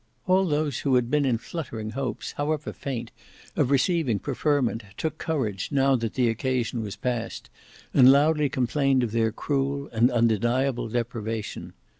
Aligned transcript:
All 0.25 0.47
those 0.47 0.79
who 0.79 0.95
had 0.95 1.11
been 1.11 1.25
in 1.25 1.37
fluttering 1.37 1.91
hopes, 1.91 2.31
however 2.31 2.73
faint, 2.73 3.11
of 3.55 3.69
receiving 3.69 4.17
preferment, 4.17 4.81
took 4.97 5.19
courage 5.19 5.69
now 5.71 5.95
that 5.95 6.15
the 6.15 6.27
occasion 6.27 6.83
had 6.83 6.99
passed, 7.03 7.51
and 7.93 8.11
loudly 8.11 8.49
complained 8.49 9.03
of 9.03 9.11
their 9.11 9.31
cruel 9.31 9.89
and 9.93 10.09
undeniable 10.09 10.87
deprivation. 10.89 11.73